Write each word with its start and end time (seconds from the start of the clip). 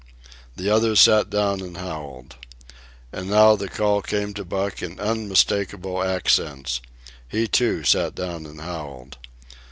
The 0.55 0.67
others 0.67 0.99
sat 0.99 1.29
down 1.29 1.61
and 1.61 1.77
howled. 1.77 2.35
And 3.13 3.29
now 3.29 3.55
the 3.55 3.67
call 3.69 4.01
came 4.01 4.33
to 4.33 4.43
Buck 4.43 4.81
in 4.81 4.99
unmistakable 4.99 6.01
accents. 6.01 6.81
He, 7.29 7.47
too, 7.47 7.83
sat 7.83 8.15
down 8.15 8.47
and 8.47 8.61
howled. 8.61 9.17